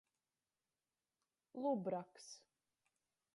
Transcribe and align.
Lubraks. 1.61 2.27